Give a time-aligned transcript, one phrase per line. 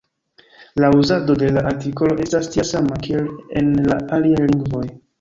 [0.73, 3.31] La uzado de la artikolo estas tia sama, kiel
[3.63, 4.87] en la aliaj lingvoj.